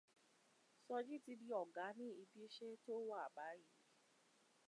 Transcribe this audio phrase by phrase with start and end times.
[0.85, 3.65] Sojí ti di ọ̀gá ní ibi iṣẹ́ tó wà báyìí.